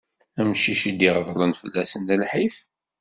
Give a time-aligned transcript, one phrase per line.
[0.39, 2.57] Amcic i d-iɣeḍlen fell-assen lḥif.